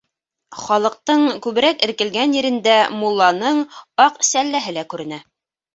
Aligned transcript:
Халыҡтың 0.61 1.25
күберәк 1.47 1.85
эркелгән 1.89 2.35
ерендә 2.39 2.75
мулланың 2.97 3.65
аҡ 4.09 4.21
сәлләһе 4.33 4.77
лә 4.81 4.91
күренә. 4.95 5.27